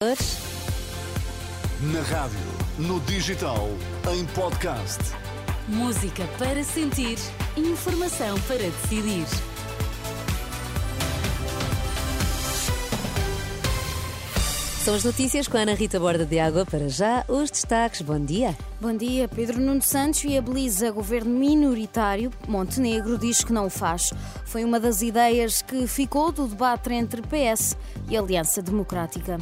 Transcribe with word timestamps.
Na 0.00 0.12
rádio, 2.02 2.38
no 2.78 3.00
digital, 3.00 3.68
em 4.14 4.24
podcast. 4.26 5.00
Música 5.66 6.24
para 6.38 6.62
sentir, 6.62 7.18
informação 7.56 8.38
para 8.42 8.58
decidir. 8.58 9.26
São 14.84 14.94
as 14.94 15.02
notícias 15.02 15.48
com 15.48 15.56
a 15.56 15.62
Ana 15.62 15.74
Rita 15.74 15.98
Borda 15.98 16.24
de 16.24 16.38
Água. 16.38 16.64
Para 16.64 16.88
já, 16.88 17.24
os 17.26 17.50
destaques. 17.50 18.00
Bom 18.00 18.20
dia. 18.20 18.56
Bom 18.80 18.96
dia. 18.96 19.26
Pedro 19.26 19.60
Nuno 19.60 19.82
Santos 19.82 20.22
viabiliza 20.22 20.92
governo 20.92 21.36
minoritário. 21.36 22.30
Montenegro 22.46 23.18
diz 23.18 23.42
que 23.42 23.52
não 23.52 23.66
o 23.66 23.70
faz. 23.70 24.12
Foi 24.44 24.64
uma 24.64 24.78
das 24.78 25.02
ideias 25.02 25.60
que 25.60 25.88
ficou 25.88 26.30
do 26.30 26.46
debate 26.46 26.94
entre 26.94 27.20
PS 27.20 27.76
e 28.08 28.16
Aliança 28.16 28.62
Democrática. 28.62 29.38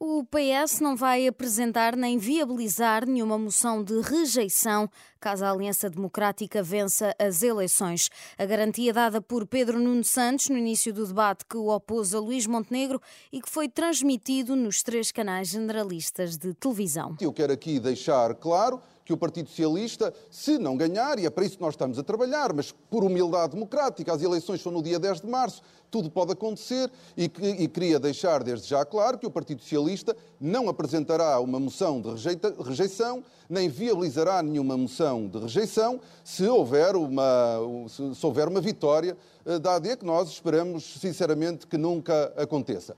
O 0.00 0.24
PS 0.24 0.78
não 0.78 0.94
vai 0.94 1.26
apresentar 1.26 1.96
nem 1.96 2.18
viabilizar 2.18 3.04
nenhuma 3.04 3.36
moção 3.36 3.82
de 3.82 4.00
rejeição 4.00 4.88
caso 5.20 5.44
a 5.44 5.50
Aliança 5.50 5.90
Democrática 5.90 6.62
vença 6.62 7.12
as 7.18 7.42
eleições. 7.42 8.08
A 8.38 8.46
garantia 8.46 8.92
dada 8.92 9.20
por 9.20 9.44
Pedro 9.44 9.80
Nuno 9.80 10.04
Santos 10.04 10.50
no 10.50 10.56
início 10.56 10.94
do 10.94 11.04
debate 11.04 11.44
que 11.44 11.56
o 11.56 11.66
opôs 11.66 12.14
a 12.14 12.20
Luís 12.20 12.46
Montenegro 12.46 13.02
e 13.32 13.40
que 13.40 13.50
foi 13.50 13.68
transmitido 13.68 14.54
nos 14.54 14.84
três 14.84 15.10
canais 15.10 15.48
generalistas 15.48 16.36
de 16.36 16.54
televisão. 16.54 17.16
Eu 17.20 17.32
quero 17.32 17.52
aqui 17.52 17.80
deixar 17.80 18.36
claro 18.36 18.80
que 19.08 19.12
o 19.14 19.16
Partido 19.16 19.48
Socialista, 19.48 20.12
se 20.30 20.58
não 20.58 20.76
ganhar, 20.76 21.18
e 21.18 21.24
é 21.24 21.30
para 21.30 21.42
isso 21.42 21.56
que 21.56 21.62
nós 21.62 21.72
estamos 21.72 21.98
a 21.98 22.02
trabalhar, 22.02 22.52
mas 22.52 22.72
por 22.90 23.02
humildade 23.02 23.54
democrática, 23.54 24.12
as 24.12 24.20
eleições 24.20 24.60
são 24.60 24.70
no 24.70 24.82
dia 24.82 24.98
10 24.98 25.22
de 25.22 25.26
março, 25.26 25.62
tudo 25.90 26.10
pode 26.10 26.32
acontecer, 26.32 26.90
e, 27.16 27.24
e 27.40 27.68
queria 27.68 27.98
deixar 27.98 28.44
desde 28.44 28.68
já 28.68 28.84
claro 28.84 29.16
que 29.16 29.26
o 29.26 29.30
Partido 29.30 29.62
Socialista 29.62 30.14
não 30.38 30.68
apresentará 30.68 31.40
uma 31.40 31.58
moção 31.58 32.02
de 32.02 32.10
rejeita, 32.10 32.54
rejeição, 32.62 33.24
nem 33.48 33.66
viabilizará 33.66 34.42
nenhuma 34.42 34.76
moção 34.76 35.26
de 35.26 35.38
rejeição, 35.38 35.98
se 36.22 36.46
houver 36.46 36.94
uma, 36.94 37.56
se, 37.88 38.14
se 38.14 38.26
houver 38.26 38.46
uma 38.46 38.60
vitória 38.60 39.16
eh, 39.46 39.58
da 39.58 39.76
AD, 39.76 39.96
que 39.96 40.04
nós 40.04 40.28
esperamos 40.28 40.84
sinceramente 41.00 41.66
que 41.66 41.78
nunca 41.78 42.30
aconteça. 42.36 42.94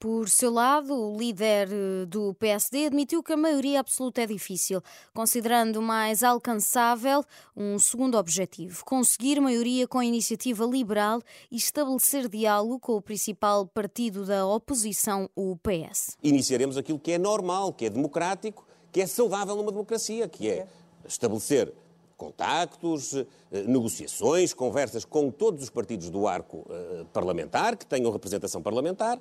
Por 0.00 0.28
seu 0.28 0.52
lado, 0.52 0.94
o 0.94 1.18
líder 1.18 1.68
eh, 1.72 2.06
do 2.06 2.32
PSD 2.34 2.86
admitiu 2.86 3.20
que 3.20 3.32
a 3.32 3.36
maioria 3.36 3.80
absoluta 3.80 4.22
é 4.22 4.26
difícil, 4.26 4.80
considerando 5.12 5.82
mais 5.82 6.22
alcançável 6.22 7.24
um 7.56 7.80
segundo 7.80 8.16
objetivo: 8.16 8.84
conseguir 8.84 9.40
maioria 9.40 9.88
com 9.88 9.98
a 9.98 10.04
iniciativa 10.04 10.64
liberal 10.64 11.20
e 11.50 11.56
estabelecer 11.56 12.28
diálogo 12.28 12.78
com 12.78 12.92
o 12.92 13.02
principal 13.02 13.66
partido 13.66 14.24
da 14.24 14.46
oposição, 14.46 15.28
o 15.34 15.56
PS. 15.56 16.16
Iniciaremos 16.22 16.76
aquilo 16.76 17.00
que 17.00 17.10
é 17.10 17.18
normal, 17.18 17.72
que 17.72 17.86
é 17.86 17.90
democrático, 17.90 18.64
que 18.92 19.00
é 19.00 19.06
saudável 19.06 19.56
numa 19.56 19.72
democracia, 19.72 20.28
que 20.28 20.48
é 20.48 20.68
estabelecer 21.08 21.74
contactos, 22.16 23.14
eh, 23.14 23.26
negociações, 23.66 24.54
conversas 24.54 25.04
com 25.04 25.28
todos 25.28 25.60
os 25.64 25.70
partidos 25.70 26.08
do 26.08 26.28
arco 26.28 26.64
eh, 26.70 27.04
parlamentar, 27.12 27.76
que 27.76 27.84
tenham 27.84 28.12
representação 28.12 28.62
parlamentar 28.62 29.20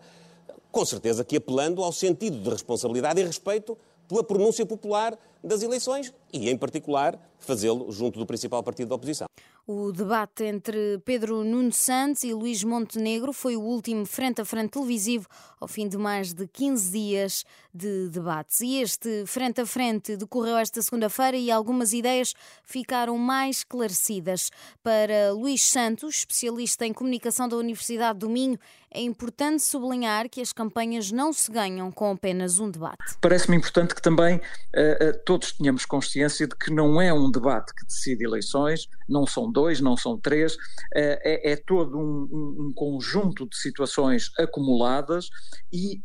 com 0.71 0.85
certeza 0.85 1.23
que 1.23 1.37
apelando 1.37 1.83
ao 1.83 1.91
sentido 1.91 2.37
de 2.39 2.49
responsabilidade 2.49 3.19
e 3.19 3.23
respeito 3.23 3.77
pela 4.07 4.23
pronúncia 4.23 4.65
popular 4.65 5.17
das 5.43 5.61
eleições 5.61 6.13
e, 6.31 6.49
em 6.49 6.57
particular, 6.57 7.19
fazê-lo 7.37 7.91
junto 7.91 8.17
do 8.17 8.25
principal 8.25 8.63
partido 8.63 8.89
da 8.89 8.95
oposição. 8.95 9.27
O 9.69 9.91
debate 9.91 10.45
entre 10.45 10.97
Pedro 11.03 11.43
Nuno 11.43 11.73
Santos 11.73 12.23
e 12.23 12.33
Luís 12.33 12.63
Montenegro 12.63 13.33
foi 13.33 13.57
o 13.57 13.61
último 13.61 14.05
frente 14.05 14.39
a 14.39 14.45
frente 14.45 14.69
televisivo 14.69 15.27
ao 15.59 15.67
fim 15.67 15.89
de 15.89 15.97
mais 15.97 16.33
de 16.33 16.47
15 16.47 16.89
dias 16.89 17.43
de 17.73 18.07
debates. 18.07 18.61
E 18.61 18.81
este 18.81 19.25
frente 19.25 19.59
a 19.59 19.65
frente 19.65 20.15
decorreu 20.15 20.55
esta 20.55 20.81
segunda-feira 20.81 21.35
e 21.35 21.51
algumas 21.51 21.91
ideias 21.91 22.33
ficaram 22.63 23.17
mais 23.17 23.57
esclarecidas. 23.57 24.51
Para 24.81 25.33
Luís 25.33 25.61
Santos, 25.63 26.19
especialista 26.19 26.85
em 26.85 26.93
comunicação 26.93 27.49
da 27.49 27.57
Universidade 27.57 28.19
do 28.19 28.29
Minho, 28.29 28.57
é 28.89 29.01
importante 29.01 29.61
sublinhar 29.61 30.29
que 30.29 30.41
as 30.41 30.53
campanhas 30.53 31.11
não 31.11 31.33
se 31.33 31.51
ganham 31.51 31.91
com 31.91 32.11
apenas 32.11 32.57
um 32.59 32.71
debate. 32.71 33.17
Parece-me 33.19 33.57
importante 33.57 33.93
que 33.93 34.01
também 34.01 34.37
uh, 34.37 35.19
todos 35.25 35.51
tenhamos 35.51 35.85
consciência 35.85 36.47
de 36.47 36.55
que 36.55 36.71
não 36.71 37.01
é 37.01 37.13
um 37.13 37.29
debate 37.29 37.73
que 37.75 37.85
decide 37.85 38.23
eleições, 38.23 38.87
não 39.07 39.27
são 39.27 39.51
dois, 39.57 39.81
não 39.81 39.97
são 39.97 40.19
três, 40.19 40.53
uh, 40.55 40.57
é, 40.95 41.51
é, 41.51 41.55
todo 41.55 41.97
um, 41.97 42.67
um, 42.67 42.73
conjunto 42.75 43.47
de 43.49 43.57
situações 43.57 44.29
acumuladas 44.37 45.29
e 45.71 46.01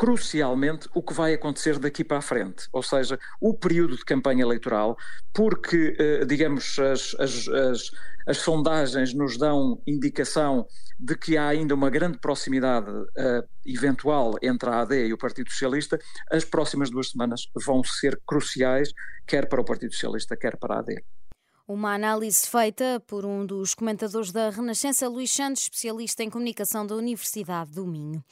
crucialmente 0.00 0.88
o 0.94 1.02
que 1.02 1.12
vai 1.12 1.34
acontecer 1.34 1.78
daqui 1.78 2.02
para 2.02 2.16
a 2.16 2.22
frente, 2.22 2.66
ou 2.72 2.82
seja, 2.82 3.18
o 3.38 3.52
período 3.52 3.94
de 3.98 4.02
campanha 4.02 4.40
eleitoral, 4.40 4.96
porque, 5.30 5.94
eh, 5.98 6.24
digamos, 6.24 6.78
as, 6.78 7.14
as, 7.18 7.46
as, 7.48 7.90
as 8.26 8.38
sondagens 8.38 9.12
nos 9.12 9.36
dão 9.36 9.78
indicação 9.86 10.66
de 10.98 11.14
que 11.14 11.36
há 11.36 11.48
ainda 11.48 11.74
uma 11.74 11.90
grande 11.90 12.18
proximidade 12.18 12.90
uh, 12.90 13.46
eventual 13.66 14.36
entre 14.40 14.70
a 14.70 14.80
AD 14.80 15.06
e 15.06 15.12
o 15.12 15.18
Partido 15.18 15.50
Socialista, 15.50 15.98
as 16.30 16.46
próximas 16.46 16.88
duas 16.88 17.10
semanas 17.10 17.42
vão 17.66 17.84
ser 17.84 18.18
cruciais, 18.26 18.94
quer 19.26 19.50
para 19.50 19.60
o 19.60 19.64
Partido 19.66 19.92
Socialista, 19.92 20.34
quer 20.34 20.56
para 20.56 20.76
a 20.76 20.78
AD. 20.78 21.04
Uma 21.72 21.94
análise 21.94 22.48
feita 22.48 23.00
por 23.06 23.24
um 23.24 23.46
dos 23.46 23.76
comentadores 23.76 24.32
da 24.32 24.50
Renascença, 24.50 25.08
Luís 25.08 25.30
Santos, 25.30 25.62
especialista 25.62 26.20
em 26.20 26.28
comunicação 26.28 26.84
da 26.84 26.96
Universidade 26.96 27.70
do 27.70 27.86
Minho. 27.86 28.24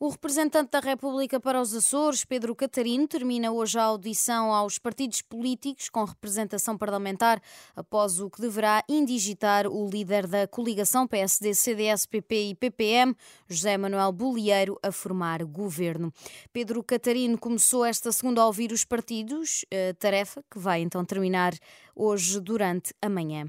O 0.00 0.08
representante 0.08 0.72
da 0.72 0.80
República 0.80 1.38
para 1.38 1.60
os 1.60 1.72
Açores, 1.72 2.24
Pedro 2.24 2.54
Catarino, 2.56 3.06
termina 3.06 3.52
hoje 3.52 3.78
a 3.78 3.84
audição 3.84 4.52
aos 4.52 4.76
partidos 4.76 5.22
políticos 5.22 5.88
com 5.88 6.02
representação 6.02 6.76
parlamentar, 6.76 7.40
após 7.76 8.20
o 8.20 8.28
que 8.28 8.40
deverá 8.40 8.82
indigitar 8.88 9.68
o 9.68 9.88
líder 9.88 10.26
da 10.26 10.48
coligação 10.48 11.06
PSD, 11.06 11.54
CDS, 11.54 12.06
PP 12.06 12.48
e 12.48 12.54
PPM, 12.56 13.14
José 13.48 13.78
Manuel 13.78 14.10
Bolieiro, 14.10 14.76
a 14.82 14.90
formar 14.90 15.44
governo. 15.44 16.12
Pedro 16.52 16.82
Catarino 16.82 17.38
começou 17.38 17.84
esta 17.84 18.10
segunda 18.10 18.42
a 18.42 18.46
ouvir 18.46 18.72
os 18.72 18.84
partidos, 18.84 19.64
tarefa 20.00 20.42
que 20.50 20.58
vai 20.58 20.80
então 20.80 21.04
terminar 21.04 21.54
hoje 21.96 22.40
durante 22.40 22.92
a 23.00 23.08
manhã. 23.08 23.46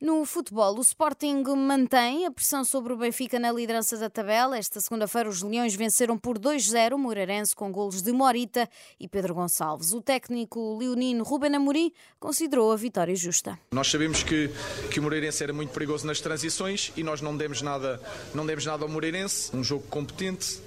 No 0.00 0.24
futebol, 0.24 0.76
o 0.76 0.80
Sporting 0.80 1.44
mantém 1.56 2.26
a 2.26 2.30
pressão 2.30 2.64
sobre 2.64 2.92
o 2.92 2.96
Benfica 2.96 3.38
na 3.38 3.52
liderança 3.52 3.96
da 3.96 4.10
tabela. 4.10 4.58
Esta 4.58 4.80
segunda-feira, 4.80 5.28
os 5.28 5.42
Leões 5.42 5.76
venceram 5.84 6.16
por 6.16 6.38
2-0 6.38 6.94
o 6.94 6.98
Moreirense 6.98 7.54
com 7.54 7.70
golos 7.70 8.00
de 8.00 8.10
Morita 8.10 8.66
e 8.98 9.06
Pedro 9.06 9.34
Gonçalves. 9.34 9.92
O 9.92 10.00
técnico 10.00 10.78
leonino 10.78 11.22
Ruben 11.22 11.54
Amorim 11.54 11.92
considerou 12.18 12.72
a 12.72 12.76
vitória 12.76 13.14
justa. 13.14 13.58
Nós 13.70 13.90
sabemos 13.90 14.22
que, 14.22 14.50
que 14.90 14.98
o 14.98 15.02
Moreirense 15.02 15.42
era 15.42 15.52
muito 15.52 15.72
perigoso 15.74 16.06
nas 16.06 16.20
transições 16.20 16.90
e 16.96 17.02
nós 17.02 17.20
não 17.20 17.36
demos 17.36 17.60
nada, 17.60 18.00
não 18.34 18.46
demos 18.46 18.64
nada 18.64 18.82
ao 18.82 18.88
Moreirense. 18.88 19.54
Um 19.54 19.62
jogo 19.62 19.84
competente, 19.88 20.58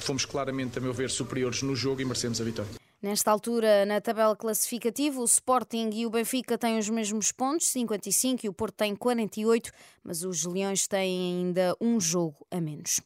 fomos 0.00 0.24
claramente, 0.24 0.78
a 0.78 0.80
meu 0.80 0.94
ver, 0.94 1.10
superiores 1.10 1.60
no 1.60 1.76
jogo 1.76 2.00
e 2.00 2.04
merecemos 2.06 2.40
a 2.40 2.44
vitória. 2.44 2.81
Nesta 3.02 3.32
altura, 3.32 3.84
na 3.84 4.00
tabela 4.00 4.36
classificativa, 4.36 5.20
o 5.20 5.24
Sporting 5.24 5.90
e 5.92 6.06
o 6.06 6.10
Benfica 6.10 6.56
têm 6.56 6.78
os 6.78 6.88
mesmos 6.88 7.32
pontos, 7.32 7.66
55, 7.66 8.46
e 8.46 8.48
o 8.48 8.52
Porto 8.52 8.76
tem 8.76 8.94
48, 8.94 9.72
mas 10.04 10.22
os 10.22 10.44
Leões 10.44 10.86
têm 10.86 11.40
ainda 11.40 11.76
um 11.80 11.98
jogo 11.98 12.46
a 12.48 12.60
menos. 12.60 13.00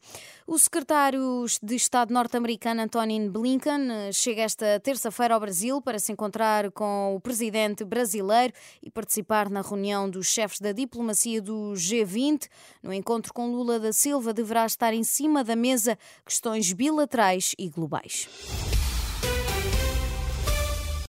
O 0.46 0.58
secretário 0.58 1.46
de 1.62 1.74
Estado 1.74 2.12
norte-americano 2.12 2.82
Antonin 2.82 3.30
Blinken 3.30 4.12
chega 4.12 4.42
esta 4.42 4.78
terça-feira 4.80 5.32
ao 5.32 5.40
Brasil 5.40 5.80
para 5.80 5.98
se 5.98 6.12
encontrar 6.12 6.70
com 6.72 7.16
o 7.16 7.20
presidente 7.20 7.82
brasileiro 7.82 8.52
e 8.82 8.90
participar 8.90 9.48
na 9.48 9.62
reunião 9.62 10.10
dos 10.10 10.26
chefes 10.26 10.60
da 10.60 10.72
diplomacia 10.72 11.40
do 11.40 11.72
G20. 11.72 12.48
No 12.82 12.92
encontro 12.92 13.32
com 13.32 13.50
Lula 13.50 13.80
da 13.80 13.94
Silva, 13.94 14.34
deverá 14.34 14.66
estar 14.66 14.92
em 14.92 15.02
cima 15.02 15.42
da 15.42 15.56
mesa 15.56 15.98
questões 16.22 16.70
bilaterais 16.74 17.54
e 17.58 17.70
globais. 17.70 18.28